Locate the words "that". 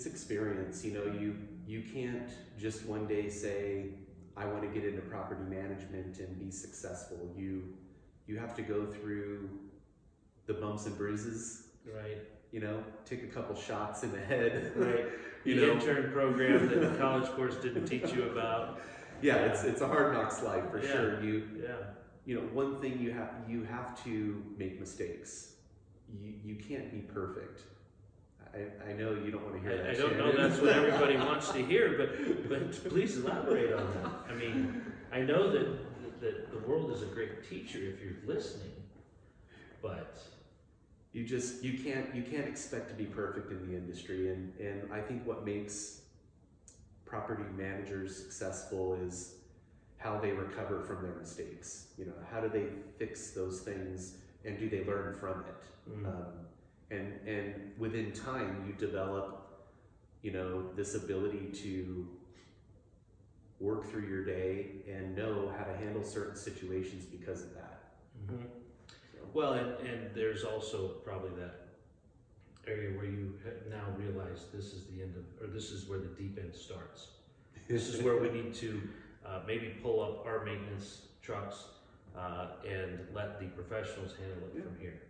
16.68-16.80, 29.76-29.86, 33.94-34.12, 35.52-36.20, 36.20-36.50, 67.54-67.80, 71.40-71.68